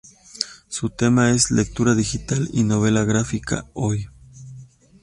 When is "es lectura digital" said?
1.29-2.49